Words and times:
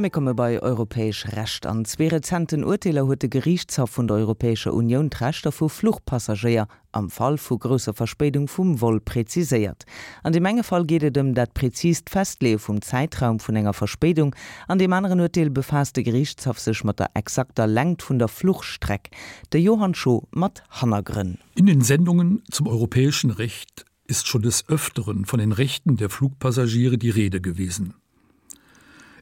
Me 0.00 0.08
komme 0.08 0.34
bei 0.34 0.62
europäesch 0.62 1.26
Recht 1.36 1.66
an 1.66 1.84
zwe 1.84 2.10
Rezenten 2.10 2.64
Urteiler 2.64 3.04
huet 3.06 3.20
de 3.20 3.28
Gerichtshaft 3.28 3.98
vun 3.98 4.06
der 4.06 4.16
Europäischer 4.16 4.72
Union 4.72 5.10
Trechtter 5.10 5.52
vu 5.52 5.68
Fluchtpassagier 5.68 6.68
am 6.92 7.10
Fall 7.10 7.36
vu 7.36 7.58
grösser 7.58 7.92
Verspätung 7.92 8.48
vum 8.48 8.80
Woll 8.80 9.00
präziséiert. 9.00 9.84
An 10.22 10.32
dem 10.32 10.42
Mengefall 10.42 10.86
gehtt 10.86 11.14
dem 11.14 11.34
dat 11.34 11.52
präzist 11.52 12.08
festlee 12.08 12.56
vum 12.56 12.80
Zeitraum 12.80 13.40
vun 13.40 13.56
enger 13.56 13.74
Verspätung, 13.74 14.34
an 14.68 14.78
dem 14.78 14.94
anderen 14.94 15.20
Urteil 15.20 15.50
befasste 15.50 16.02
Gerichtshaft 16.02 16.62
sech 16.62 16.82
mat 16.82 16.98
der 16.98 17.10
exakter 17.12 17.66
Längt 17.66 18.00
vun 18.00 18.18
der 18.18 18.28
Fluchtstreck, 18.28 19.10
de 19.52 19.60
Johann 19.60 19.94
Scho 19.94 20.26
mat 20.30 20.62
Hannagrin. 20.70 21.36
In 21.56 21.66
den 21.66 21.82
Sendungen 21.82 22.42
zum 22.50 22.68
europäischen 22.68 23.30
Recht 23.30 23.84
ist 24.06 24.28
schon 24.28 24.40
des 24.40 24.66
Öfteren 24.66 25.26
von 25.26 25.40
den 25.40 25.52
Rechten 25.52 25.98
der 25.98 26.08
Flugpassagiere 26.08 26.96
die 26.96 27.10
Rede 27.10 27.42
gewesen. 27.42 27.92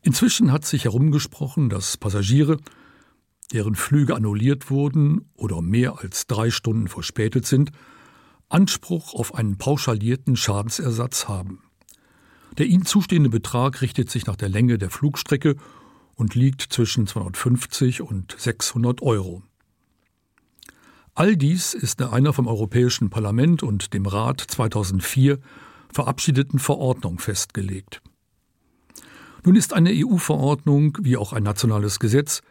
Inzwischen 0.03 0.53
hat 0.53 0.65
sich 0.65 0.85
herumgesprochen, 0.85 1.69
dass 1.69 1.97
Passagiere, 1.97 2.59
deren 3.53 3.75
Flüge 3.75 4.15
annulliert 4.15 4.71
wurden 4.71 5.31
oder 5.35 5.63
mehr 5.63 5.99
als 6.01 6.27
drei 6.27 6.51
Stunden 6.51 6.89
verspätet 6.89 7.47
sind, 7.47 7.73
Anspruch 8.49 9.15
auf 9.15 9.35
einen 9.35 9.59
pauschalierten 9.59 10.37
Schadensersatz 10.37 11.29
haben. 11.29 11.63
Der 12.57 12.67
ihnen 12.67 12.87
zustehende 12.87 13.31
Betrag 13.31 13.83
richtet 13.83 14.11
sich 14.11 14.27
nach 14.27 14.37
der 14.37 14.49
Länge 14.49 14.79
der 14.79 14.91
Flugstrecke 14.91 15.57
und 16.15 16.35
liegt 16.35 16.63
zwischen 16.63 17.07
250 17.07 18.03
und 18.03 18.35
600 18.37 19.03
Euro. 19.03 19.43
All 21.15 21.37
dies 21.37 21.75
ist 21.75 22.01
der 22.01 22.13
einer 22.13 22.33
vom 22.33 22.47
Europäischen 22.47 23.11
Parlament 23.11 23.63
und 23.63 23.93
dem 23.93 24.07
Rat 24.07 24.41
2004 24.41 25.39
verabschiedeten 25.93 26.59
Verordnung 26.59 27.19
festgelegt. 27.19 28.03
Nun 29.45 29.57
ist 29.57 29.73
eine 29.73 29.91
EU-Verordnung 29.93 30.99
wie 31.01 31.17
auch 31.17 31.33
ein 31.33 31.43
nationales 31.43 31.99
Gesetz 31.99 32.43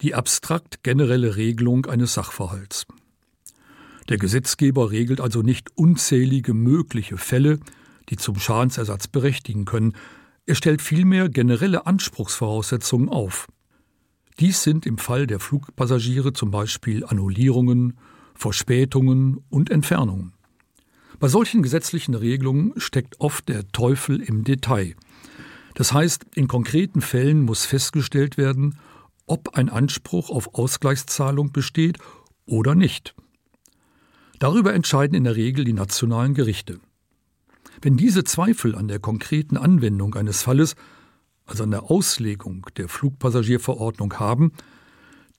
die 0.00 0.14
abstrakt 0.14 0.82
generelle 0.82 1.36
Regelung 1.36 1.86
eines 1.86 2.14
Sachverhalts. 2.14 2.86
Der 4.08 4.18
Gesetzgeber 4.18 4.90
regelt 4.90 5.20
also 5.20 5.42
nicht 5.42 5.76
unzählige 5.76 6.54
mögliche 6.54 7.16
Fälle, 7.16 7.58
die 8.08 8.16
zum 8.16 8.38
Schadensersatz 8.38 9.08
berechtigen 9.08 9.64
können. 9.64 9.94
Er 10.44 10.54
stellt 10.54 10.80
vielmehr 10.80 11.28
generelle 11.28 11.86
Anspruchsvoraussetzungen 11.86 13.08
auf. 13.08 13.48
Dies 14.38 14.62
sind 14.62 14.86
im 14.86 14.98
Fall 14.98 15.26
der 15.26 15.40
Flugpassagiere 15.40 16.32
zum 16.32 16.50
Beispiel 16.50 17.04
Annullierungen, 17.04 17.98
Verspätungen 18.34 19.42
und 19.48 19.70
Entfernungen. 19.70 20.34
Bei 21.18 21.28
solchen 21.28 21.62
gesetzlichen 21.62 22.14
Regelungen 22.14 22.74
steckt 22.76 23.18
oft 23.20 23.48
der 23.48 23.66
Teufel 23.68 24.20
im 24.20 24.44
Detail. 24.44 24.94
Das 25.76 25.92
heißt, 25.92 26.24
in 26.34 26.48
konkreten 26.48 27.02
Fällen 27.02 27.42
muss 27.42 27.66
festgestellt 27.66 28.38
werden, 28.38 28.78
ob 29.26 29.56
ein 29.58 29.68
Anspruch 29.68 30.30
auf 30.30 30.54
Ausgleichszahlung 30.54 31.52
besteht 31.52 31.98
oder 32.46 32.74
nicht. 32.74 33.14
Darüber 34.38 34.72
entscheiden 34.72 35.14
in 35.14 35.24
der 35.24 35.36
Regel 35.36 35.66
die 35.66 35.74
nationalen 35.74 36.32
Gerichte. 36.32 36.80
Wenn 37.82 37.98
diese 37.98 38.24
Zweifel 38.24 38.74
an 38.74 38.88
der 38.88 39.00
konkreten 39.00 39.58
Anwendung 39.58 40.14
eines 40.14 40.42
Falles, 40.42 40.76
also 41.44 41.64
an 41.64 41.72
der 41.72 41.90
Auslegung 41.90 42.66
der 42.78 42.88
Flugpassagierverordnung 42.88 44.14
haben, 44.14 44.52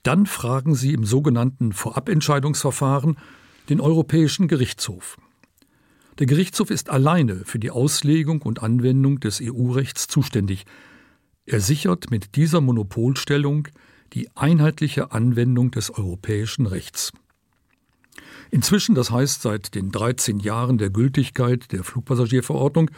dann 0.04 0.28
fragen 0.28 0.76
sie 0.76 0.94
im 0.94 1.04
sogenannten 1.04 1.74
Vorabentscheidungsverfahren 1.74 3.18
den 3.70 3.82
Europäischen 3.82 4.48
Gerichtshof. 4.48 5.18
Der 6.20 6.26
Gerichtshof 6.26 6.72
ist 6.72 6.90
alleine 6.90 7.46
für 7.46 7.60
die 7.60 7.70
Auslegung 7.70 8.42
und 8.42 8.64
Anwendung 8.64 9.20
des 9.20 9.40
EU-Rechts 9.40 10.08
zuständig. 10.08 10.66
Er 11.46 11.62
sichert 11.62 12.10
mit 12.10 12.36
dieser 12.36 12.60
Monopolstellung 12.60 13.68
die 14.14 14.28
einheitliche 14.36 15.12
Anwendung 15.12 15.70
des 15.70 15.92
europäischen 15.92 16.66
Rechts. 16.66 17.12
Inzwischen, 18.50 18.96
das 18.96 19.12
heißt 19.12 19.44
seit 19.44 19.76
den 19.76 19.92
13 19.92 20.40
Jahren 20.40 20.80
der 20.80 20.90
Gültigkeit 20.90 21.72
der 21.72 21.84
Flugpassagierverordnung, 21.84 22.90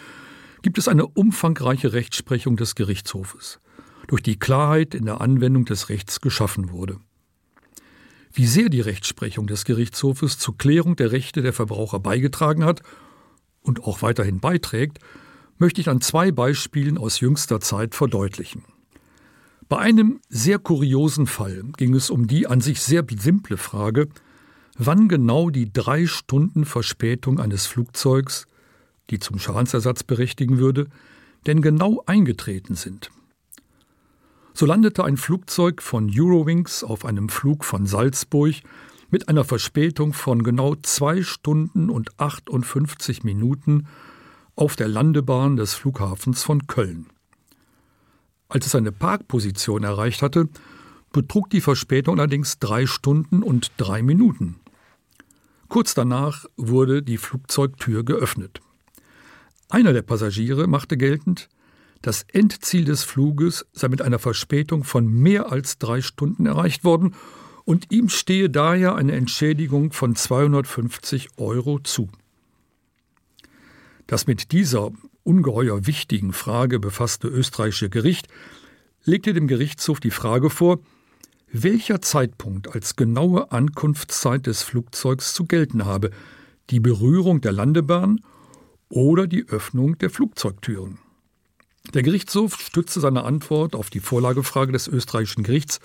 gibt 0.62 0.78
es 0.78 0.88
eine 0.88 1.06
umfangreiche 1.06 1.92
Rechtsprechung 1.92 2.56
des 2.56 2.76
Gerichtshofes, 2.76 3.60
durch 4.08 4.24
die 4.24 4.40
Klarheit 4.40 4.96
in 4.96 5.06
der 5.06 5.20
Anwendung 5.20 5.66
des 5.66 5.90
Rechts 5.90 6.22
geschaffen 6.22 6.72
wurde. 6.72 7.00
Wie 8.32 8.46
sehr 8.46 8.70
die 8.70 8.82
Rechtsprechung 8.82 9.48
des 9.48 9.66
Gerichtshofes 9.66 10.38
zur 10.38 10.58
Klärung 10.58 10.96
der 10.96 11.12
Rechte 11.12 11.42
der 11.42 11.52
Verbraucher 11.52 12.00
beigetragen 12.00 12.64
hat 12.64 12.82
und 13.62 13.84
auch 13.84 14.02
weiterhin 14.02 14.40
beiträgt, 14.40 15.00
möchte 15.58 15.82
ich 15.82 15.90
an 15.90 16.02
zwei 16.02 16.32
Beispielen 16.32 16.98
aus 16.98 17.20
jüngster 17.20 17.60
Zeit 17.60 17.96
verdeutlichen. 17.96 18.64
Bei 19.68 19.78
einem 19.78 20.20
sehr 20.30 20.58
kuriosen 20.58 21.28
Fall 21.28 21.64
ging 21.78 21.94
es 21.94 22.10
um 22.10 22.28
die 22.28 22.48
an 22.48 22.62
sich 22.62 22.82
sehr 22.82 23.06
simple 23.18 23.58
Frage, 23.58 24.08
wann 24.78 25.08
genau 25.08 25.50
die 25.50 25.72
drei 25.72 26.08
Stunden 26.08 26.66
Verspätung 26.66 27.40
eines 27.40 27.68
Flugzeugs, 27.68 28.48
die 29.10 29.20
zum 29.20 29.38
Schadensersatz 29.38 30.04
berechtigen 30.04 30.58
würde, 30.58 30.88
denn 31.46 31.62
genau 31.62 32.02
eingetreten 32.06 32.76
sind. 32.76 33.12
So 34.54 34.66
landete 34.66 35.04
ein 35.04 35.18
Flugzeug 35.18 35.82
von 35.82 36.12
Eurowings 36.14 36.84
auf 36.84 37.06
einem 37.06 37.30
Flug 37.30 37.64
von 37.64 37.86
Salzburg 37.86 38.56
mit 39.12 39.28
einer 39.28 39.44
Verspätung 39.44 40.14
von 40.14 40.44
genau 40.44 40.76
zwei 40.76 41.24
Stunden 41.24 41.90
und 41.90 42.20
58 42.20 43.24
Minuten 43.24 43.88
auf 44.56 44.76
der 44.76 44.88
Landebahn 44.88 45.56
des 45.56 45.74
Flughafens 45.74 46.44
von 46.44 46.68
Köln. 46.68 47.08
Als 48.50 48.66
es 48.66 48.72
seine 48.72 48.92
Parkposition 48.92 49.84
erreicht 49.84 50.22
hatte, 50.22 50.50
betrug 51.12 51.50
die 51.50 51.62
Verspätung 51.62 52.20
allerdings 52.20 52.60
drei 52.60 52.86
Stunden 52.86 53.42
und 53.42 53.72
drei 53.78 54.02
Minuten. 54.04 54.60
Kurz 55.68 55.94
danach 55.94 56.46
wurde 56.58 57.04
die 57.04 57.18
Flugzeugtür 57.18 58.04
geöffnet. 58.04 58.60
Einer 59.70 59.94
der 59.94 60.02
Passagiere 60.02 60.68
machte 60.68 60.98
geltend, 60.98 61.48
das 62.02 62.26
Endziel 62.32 62.86
des 62.86 63.04
Fluges 63.04 63.66
sei 63.74 63.88
mit 63.88 64.02
einer 64.02 64.20
Verspätung 64.20 64.84
von 64.84 65.08
mehr 65.08 65.52
als 65.52 65.78
drei 65.78 66.02
Stunden 66.02 66.46
erreicht 66.46 66.84
worden 66.84 67.14
und 67.70 67.92
ihm 67.92 68.10
stehe 68.10 68.50
daher 68.50 68.96
eine 68.96 69.12
Entschädigung 69.12 69.94
von 69.94 70.16
250 70.16 71.38
Euro 71.38 71.78
zu. 71.78 72.10
Das 74.08 74.26
mit 74.26 74.54
dieser 74.54 74.90
ungeheuer 75.22 75.86
wichtigen 75.86 76.34
Frage 76.34 76.80
befasste 76.80 77.28
österreichische 77.28 77.92
Gericht 77.92 78.28
legte 79.04 79.34
dem 79.34 79.48
Gerichtshof 79.48 80.00
die 80.00 80.10
Frage 80.10 80.50
vor, 80.50 80.80
welcher 81.52 82.02
Zeitpunkt 82.02 82.74
als 82.74 82.96
genaue 82.96 83.52
Ankunftszeit 83.52 84.48
des 84.48 84.64
Flugzeugs 84.64 85.36
zu 85.36 85.46
gelten 85.46 85.86
habe, 85.86 86.10
die 86.72 86.80
Berührung 86.80 87.40
der 87.40 87.52
Landebahn 87.52 88.22
oder 88.90 89.28
die 89.28 89.48
Öffnung 89.48 89.96
der 90.00 90.10
Flugzeugtüren. 90.10 90.98
Der 91.94 92.02
Gerichtshof 92.02 92.60
stützte 92.60 93.00
seine 93.00 93.26
Antwort 93.26 93.76
auf 93.76 93.92
die 93.92 94.00
Vorlagefrage 94.00 94.72
des 94.72 94.88
österreichischen 94.88 95.44
Gerichts 95.44 95.80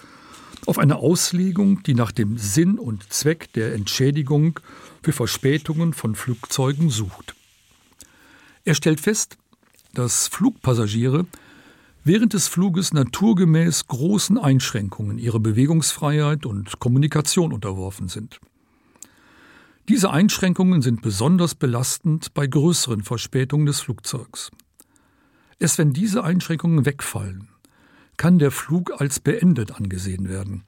auf 0.67 0.79
eine 0.79 0.97
Auslegung, 0.97 1.83
die 1.83 1.95
nach 1.95 2.13
dem 2.13 2.39
Sinn 2.39 2.79
und 2.79 3.13
Zweck 3.13 3.53
der 3.53 3.75
Entschädigung 3.75 4.61
für 5.03 5.13
Verspätungen 5.13 5.93
von 5.93 6.15
Flugzeugen 6.15 6.91
sucht. 6.91 7.35
Er 8.65 8.75
stellt 8.75 9.01
fest, 9.01 9.37
dass 9.93 10.29
Flugpassagiere 10.29 11.27
während 12.05 12.35
des 12.35 12.49
Fluges 12.49 12.93
naturgemäß 12.93 13.87
großen 13.87 14.39
Einschränkungen 14.39 15.19
ihrer 15.19 15.41
Bewegungsfreiheit 15.41 16.47
und 16.47 16.79
Kommunikation 16.79 17.53
unterworfen 17.53 18.09
sind. 18.09 18.41
Diese 19.89 20.11
Einschränkungen 20.11 20.81
sind 20.81 21.03
besonders 21.03 21.55
belastend 21.55 22.33
bei 22.33 22.47
größeren 22.47 23.03
Verspätungen 23.03 23.67
des 23.67 23.81
Flugzeugs. 23.81 24.51
Erst 25.59 25.79
wenn 25.79 25.93
diese 25.93 26.25
Einschränkungen 26.25 26.87
wegfallen, 26.87 27.49
kann 28.17 28.39
der 28.39 28.51
Flug 28.51 29.01
als 29.01 29.21
beendet 29.21 29.73
angesehen 29.73 30.29
werden. 30.29 30.65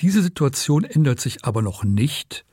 Diese 0.00 0.22
Situation 0.22 0.84
ändert 0.84 1.20
sich 1.20 1.44
aber 1.44 1.62
noch 1.62 1.82
nicht, 1.84 2.44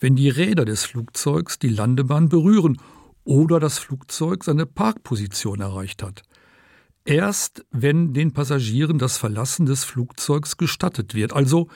wenn 0.00 0.16
die 0.16 0.28
Räder 0.28 0.64
des 0.64 0.84
Flugzeugs 0.84 1.58
die 1.58 1.68
Landebahn 1.68 2.28
berühren 2.28 2.78
oder 3.24 3.60
das 3.60 3.78
Flugzeug 3.78 4.42
seine 4.42 4.66
Parkposition 4.66 5.60
erreicht 5.60 6.02
hat. 6.02 6.22
Erst 7.04 7.64
wenn 7.70 8.12
den 8.12 8.32
Passagieren 8.32 8.98
das 8.98 9.16
Verlassen 9.16 9.66
des 9.66 9.84
Flugzeugs 9.84 10.56
gestattet 10.56 11.14
wird, 11.14 11.32
also 11.32 11.68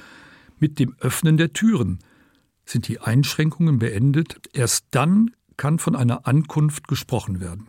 mit 0.58 0.78
dem 0.78 0.96
Öffnen 1.00 1.36
der 1.36 1.52
Türen, 1.52 2.00
sind 2.64 2.88
die 2.88 3.00
Einschränkungen 3.00 3.78
beendet, 3.78 4.40
erst 4.52 4.86
dann 4.90 5.30
kann 5.56 5.78
von 5.78 5.94
einer 5.96 6.26
Ankunft 6.26 6.88
gesprochen 6.88 7.40
werden. 7.40 7.68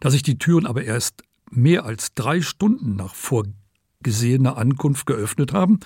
Da 0.00 0.10
sich 0.10 0.22
die 0.22 0.38
Türen 0.38 0.66
aber 0.66 0.84
erst 0.84 1.22
mehr 1.50 1.84
als 1.84 2.14
drei 2.14 2.40
Stunden 2.40 2.96
nach 2.96 3.14
vorgesehener 3.14 4.56
Ankunft 4.56 5.06
geöffnet 5.06 5.52
haben, 5.52 5.80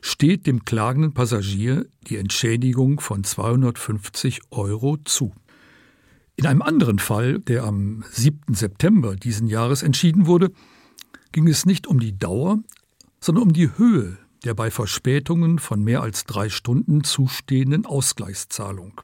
steht 0.00 0.46
dem 0.46 0.64
klagenden 0.64 1.14
Passagier 1.14 1.86
die 2.08 2.16
Entschädigung 2.16 3.00
von 3.00 3.24
250 3.24 4.40
Euro 4.50 4.96
zu. 5.04 5.32
In 6.36 6.46
einem 6.46 6.62
anderen 6.62 6.98
Fall, 6.98 7.38
der 7.40 7.64
am 7.64 8.04
7. 8.10 8.54
September 8.54 9.16
diesen 9.16 9.46
Jahres 9.46 9.82
entschieden 9.82 10.26
wurde, 10.26 10.50
ging 11.30 11.48
es 11.48 11.66
nicht 11.66 11.86
um 11.86 12.00
die 12.00 12.18
Dauer, 12.18 12.58
sondern 13.20 13.44
um 13.44 13.52
die 13.52 13.76
Höhe 13.76 14.18
der 14.44 14.54
bei 14.54 14.70
Verspätungen 14.70 15.58
von 15.58 15.82
mehr 15.82 16.02
als 16.02 16.24
drei 16.24 16.48
Stunden 16.48 17.04
zustehenden 17.04 17.86
Ausgleichszahlung. 17.86 19.00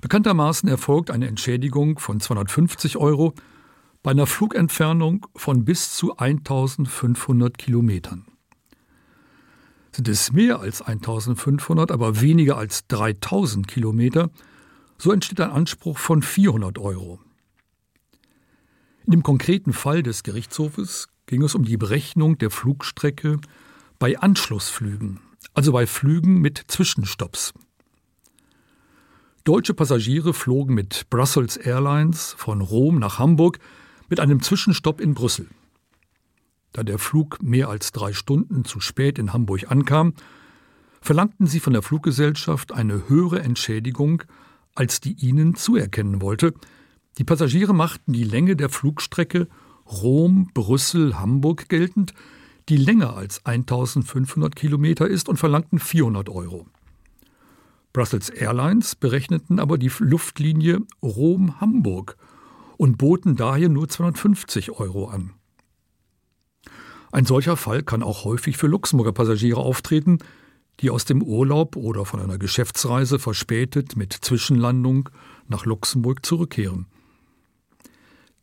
Bekanntermaßen 0.00 0.68
erfolgt 0.68 1.10
eine 1.10 1.26
Entschädigung 1.26 1.98
von 1.98 2.20
250 2.20 2.96
Euro 2.96 3.34
bei 4.02 4.12
einer 4.12 4.26
Flugentfernung 4.26 5.26
von 5.34 5.64
bis 5.64 5.94
zu 5.94 6.16
1500 6.16 7.58
Kilometern. 7.58 8.26
Sind 9.92 10.08
es 10.08 10.32
mehr 10.32 10.60
als 10.60 10.82
1500, 10.82 11.90
aber 11.90 12.20
weniger 12.20 12.56
als 12.56 12.86
3000 12.86 13.66
Kilometer, 13.66 14.30
so 14.98 15.12
entsteht 15.12 15.40
ein 15.40 15.50
Anspruch 15.50 15.98
von 15.98 16.22
400 16.22 16.78
Euro. 16.78 17.18
In 19.04 19.12
dem 19.12 19.22
konkreten 19.22 19.72
Fall 19.72 20.02
des 20.02 20.22
Gerichtshofes 20.22 21.08
ging 21.26 21.42
es 21.42 21.54
um 21.54 21.64
die 21.64 21.76
Berechnung 21.76 22.38
der 22.38 22.50
Flugstrecke 22.50 23.38
bei 23.98 24.18
Anschlussflügen, 24.18 25.20
also 25.54 25.72
bei 25.72 25.86
Flügen 25.86 26.40
mit 26.40 26.64
Zwischenstopps. 26.68 27.54
Deutsche 29.44 29.72
Passagiere 29.72 30.34
flogen 30.34 30.74
mit 30.74 31.08
Brussels 31.08 31.56
Airlines 31.56 32.34
von 32.36 32.60
Rom 32.60 32.98
nach 32.98 33.18
Hamburg 33.18 33.58
mit 34.08 34.20
einem 34.20 34.42
Zwischenstopp 34.42 35.00
in 35.00 35.14
Brüssel. 35.14 35.48
Da 36.72 36.82
der 36.82 36.98
Flug 36.98 37.42
mehr 37.42 37.68
als 37.68 37.92
drei 37.92 38.12
Stunden 38.12 38.64
zu 38.64 38.80
spät 38.80 39.18
in 39.18 39.32
Hamburg 39.32 39.70
ankam, 39.70 40.14
verlangten 41.00 41.46
sie 41.46 41.60
von 41.60 41.72
der 41.72 41.82
Fluggesellschaft 41.82 42.72
eine 42.72 43.08
höhere 43.08 43.40
Entschädigung, 43.40 44.22
als 44.74 45.00
die 45.00 45.12
ihnen 45.14 45.54
zuerkennen 45.54 46.20
wollte, 46.20 46.54
die 47.18 47.24
Passagiere 47.24 47.74
machten 47.74 48.12
die 48.12 48.22
Länge 48.22 48.54
der 48.54 48.68
Flugstrecke 48.68 49.48
Rom, 49.86 50.50
Brüssel, 50.54 51.18
Hamburg 51.18 51.68
geltend, 51.68 52.14
die 52.68 52.76
länger 52.76 53.16
als 53.16 53.44
1500 53.44 54.54
Kilometer 54.54 55.08
ist 55.08 55.28
und 55.28 55.36
verlangten 55.36 55.80
400 55.80 56.28
Euro. 56.28 56.66
Brussels 57.92 58.28
Airlines 58.28 58.94
berechneten 58.94 59.58
aber 59.58 59.78
die 59.78 59.90
Luftlinie 59.98 60.82
Rom-Hamburg 61.02 62.16
und 62.78 62.96
boten 62.96 63.36
daher 63.36 63.68
nur 63.68 63.88
250 63.88 64.70
Euro 64.70 65.08
an. 65.08 65.34
Ein 67.12 67.26
solcher 67.26 67.56
Fall 67.56 67.82
kann 67.82 68.02
auch 68.02 68.24
häufig 68.24 68.56
für 68.56 68.68
Luxemburger 68.68 69.12
Passagiere 69.12 69.60
auftreten, 69.60 70.18
die 70.80 70.90
aus 70.90 71.04
dem 71.04 71.22
Urlaub 71.22 71.76
oder 71.76 72.04
von 72.04 72.20
einer 72.20 72.38
Geschäftsreise 72.38 73.18
verspätet 73.18 73.96
mit 73.96 74.12
Zwischenlandung 74.12 75.10
nach 75.48 75.66
Luxemburg 75.66 76.24
zurückkehren. 76.24 76.86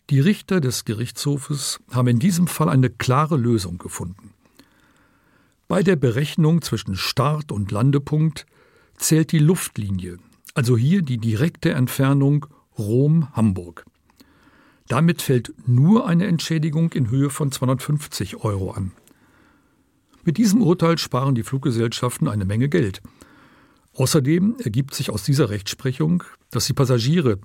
Die 0.10 0.20
Richter 0.20 0.60
des 0.60 0.86
Gerichtshofes 0.86 1.80
haben 1.92 2.10
in 2.10 2.20
diesem 2.20 2.48
Fall 2.48 2.70
eine 2.70 2.90
klare 2.90 3.38
Lösung 3.38 3.78
gefunden. 3.78 4.34
Bei 5.68 5.82
der 5.82 5.96
Berechnung 5.96 6.62
zwischen 6.62 6.96
Start 6.96 7.52
und 7.52 7.72
Landepunkt 7.72 8.46
zählt 8.98 9.32
die 9.32 9.40
Luftlinie, 9.40 10.20
also 10.54 10.78
hier 10.78 11.02
die 11.02 11.18
direkte 11.18 11.72
Entfernung 11.72 12.46
Rom-Hamburg. 12.78 13.86
Damit 14.88 15.22
fällt 15.22 15.54
nur 15.68 16.08
eine 16.08 16.28
Entschädigung 16.28 16.92
in 16.94 17.10
Höhe 17.10 17.30
von 17.30 17.52
250 17.52 18.38
Euro 18.44 18.72
an. 18.72 18.92
Mit 20.24 20.38
diesem 20.38 20.62
Urteil 20.62 20.98
sparen 20.98 21.36
die 21.36 21.44
Fluggesellschaften 21.44 22.28
eine 22.28 22.46
Menge 22.46 22.70
Geld. 22.70 23.02
Außerdem 23.96 24.58
ergibt 24.64 24.94
sich 24.94 25.10
aus 25.10 25.24
dieser 25.24 25.50
Rechtsprechung, 25.50 26.24
dass 26.52 26.66
die 26.66 26.74
Passagiere 26.74 27.40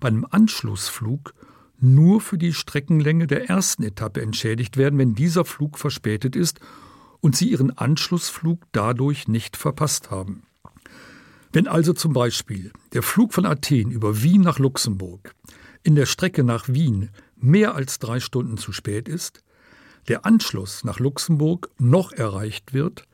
bei 0.00 0.08
einem 0.08 0.26
Anschlussflug 0.28 1.34
nur 1.80 2.20
für 2.20 2.38
die 2.38 2.52
Streckenlänge 2.52 3.26
der 3.26 3.48
ersten 3.48 3.82
Etappe 3.82 4.22
entschädigt 4.22 4.76
werden, 4.76 4.98
wenn 4.98 5.14
dieser 5.14 5.44
Flug 5.44 5.78
verspätet 5.78 6.36
ist 6.36 6.60
und 7.20 7.36
sie 7.36 7.50
ihren 7.50 7.76
Anschlussflug 7.76 8.60
dadurch 8.72 9.28
nicht 9.28 9.56
verpasst 9.56 10.10
haben. 10.10 10.42
Wenn 11.52 11.68
also 11.68 11.92
zum 11.92 12.12
Beispiel 12.12 12.72
der 12.92 13.02
Flug 13.02 13.32
von 13.32 13.46
Athen 13.46 13.90
über 13.90 14.22
Wien 14.22 14.42
nach 14.42 14.58
Luxemburg 14.58 15.34
in 15.84 15.94
der 15.94 16.06
Strecke 16.06 16.42
nach 16.42 16.68
Wien 16.68 17.10
mehr 17.36 17.76
als 17.76 18.00
drei 18.00 18.18
Stunden 18.18 18.56
zu 18.56 18.72
spät 18.72 19.08
ist, 19.08 19.44
der 20.08 20.26
Anschluss 20.26 20.82
nach 20.82 20.98
Luxemburg 20.98 21.70
noch 21.78 22.12
erreicht 22.12 22.74
wird, 22.74 23.06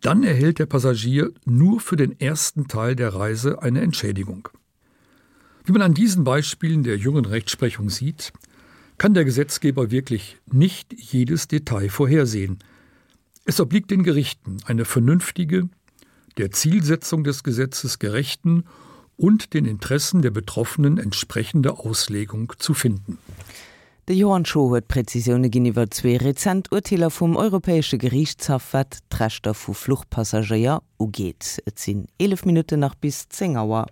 dann 0.00 0.22
erhält 0.22 0.58
der 0.58 0.66
Passagier 0.66 1.32
nur 1.44 1.80
für 1.80 1.96
den 1.96 2.18
ersten 2.18 2.66
Teil 2.68 2.96
der 2.96 3.14
Reise 3.14 3.62
eine 3.62 3.80
Entschädigung. 3.80 4.48
Wie 5.64 5.72
man 5.72 5.82
an 5.82 5.94
diesen 5.94 6.24
Beispielen 6.24 6.82
der 6.82 6.96
jungen 6.96 7.24
Rechtsprechung 7.24 7.90
sieht, 7.90 8.32
kann 8.98 9.14
der 9.14 9.24
Gesetzgeber 9.24 9.90
wirklich 9.90 10.38
nicht 10.50 10.92
jedes 10.92 11.48
Detail 11.48 11.88
vorhersehen. 11.88 12.58
Es 13.44 13.60
obliegt 13.60 13.90
den 13.90 14.04
Gerichten 14.04 14.58
eine 14.66 14.84
vernünftige, 14.84 15.68
der 16.36 16.50
Zielsetzung 16.50 17.24
des 17.24 17.42
Gesetzes 17.42 17.98
gerechten 17.98 18.64
und 19.16 19.54
den 19.54 19.64
Interessen 19.64 20.22
der 20.22 20.30
Betroffenen 20.30 20.98
entsprechende 20.98 21.78
Auslegung 21.78 22.52
zu 22.58 22.74
finden. 22.74 23.18
De 24.06 24.14
Johann 24.14 24.44
Scho 24.44 24.68
huet 24.68 24.86
Präzisionune 24.86 25.48
giniwwer 25.48 25.90
zwee 25.90 26.18
Rezent 26.18 26.70
Urteiler 26.70 27.08
vum 27.08 27.36
Europäesche 27.36 27.96
Gerichtshaft 27.96 28.74
wat 28.74 28.98
d'rächtter 29.10 29.54
vu 29.54 29.72
Fluchtpassagéier 29.72 30.82
ugeet. 30.98 31.62
Et 31.64 31.78
sinn 31.78 32.06
11 32.18 32.44
Minuten 32.44 32.80
nach 32.80 32.94
bis 32.94 33.30
10 33.30 33.56
Auer. 33.56 33.82